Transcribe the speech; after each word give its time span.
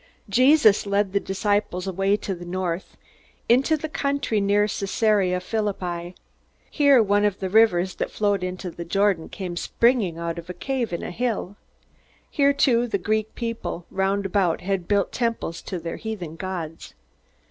Jesus 0.29 0.87
led 0.87 1.13
the 1.13 1.19
disciples 1.19 1.85
away 1.85 2.17
to 2.17 2.33
the 2.33 2.43
north, 2.43 2.97
into 3.47 3.77
the 3.77 3.87
country 3.87 4.41
near 4.41 4.63
Caesarea 4.67 5.39
Philippi. 5.39 6.15
Here 6.71 7.03
one 7.03 7.23
of 7.23 7.37
the 7.39 7.51
rivers 7.51 7.93
that 7.97 8.09
flowed 8.09 8.43
into 8.43 8.71
the 8.71 8.83
Jordan 8.83 9.29
came 9.29 9.55
springing 9.55 10.17
out 10.17 10.39
of 10.39 10.49
a 10.49 10.55
cave 10.55 10.91
in 10.91 11.03
a 11.03 11.11
hill. 11.11 11.55
Here 12.31 12.51
too 12.51 12.87
the 12.87 12.97
Greek 12.97 13.35
people 13.35 13.85
round 13.91 14.25
about 14.25 14.61
had 14.61 14.87
built 14.87 15.11
temples 15.11 15.61
for 15.61 15.77
their 15.77 15.97
heathen 15.97 16.35
gods. 16.35 16.95